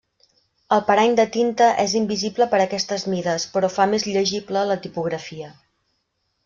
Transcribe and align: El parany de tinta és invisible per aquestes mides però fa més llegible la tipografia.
El 0.77 0.79
parany 0.87 1.11
de 1.19 1.25
tinta 1.35 1.67
és 1.83 1.93
invisible 1.99 2.47
per 2.55 2.63
aquestes 2.65 3.07
mides 3.15 3.47
però 3.57 3.73
fa 3.77 3.89
més 3.95 4.09
llegible 4.15 4.69
la 4.73 4.81
tipografia. 4.89 5.57